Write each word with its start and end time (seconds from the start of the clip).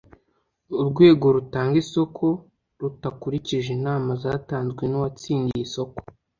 urwego 0.81 1.25
rutanga 1.35 1.75
isoko 1.83 2.25
rutakurikije 2.79 3.69
inama 3.77 4.11
zatanzwe 4.23 4.83
n’uwatsindiye 4.87 5.61
isoko; 5.67 5.97